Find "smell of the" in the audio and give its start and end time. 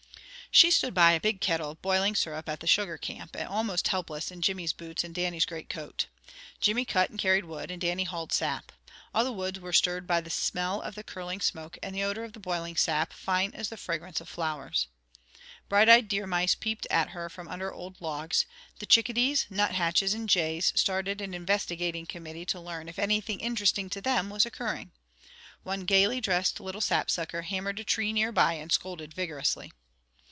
10.29-11.05